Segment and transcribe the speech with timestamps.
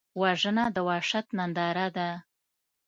[0.21, 2.09] وژنه د وحشت ننداره ده